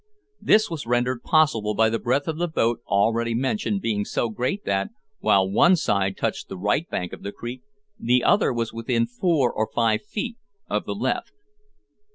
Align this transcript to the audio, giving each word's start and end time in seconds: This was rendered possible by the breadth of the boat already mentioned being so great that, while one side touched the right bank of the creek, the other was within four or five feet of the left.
This 0.41 0.67
was 0.67 0.87
rendered 0.87 1.21
possible 1.21 1.75
by 1.75 1.87
the 1.91 1.99
breadth 1.99 2.27
of 2.27 2.39
the 2.39 2.47
boat 2.47 2.79
already 2.87 3.35
mentioned 3.35 3.81
being 3.81 4.03
so 4.03 4.29
great 4.29 4.65
that, 4.65 4.89
while 5.19 5.47
one 5.47 5.75
side 5.75 6.17
touched 6.17 6.49
the 6.49 6.57
right 6.57 6.89
bank 6.89 7.13
of 7.13 7.21
the 7.21 7.31
creek, 7.31 7.61
the 7.99 8.23
other 8.23 8.51
was 8.51 8.73
within 8.73 9.05
four 9.05 9.53
or 9.53 9.69
five 9.71 10.01
feet 10.03 10.37
of 10.67 10.85
the 10.85 10.95
left. 10.95 11.33